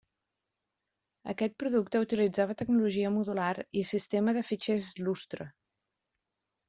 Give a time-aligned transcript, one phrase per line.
[1.33, 3.53] Aquest producte utilitzava tecnologia modular
[3.83, 5.49] i sistema de fitxers Lustre.